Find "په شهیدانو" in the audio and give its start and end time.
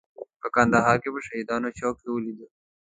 1.13-1.69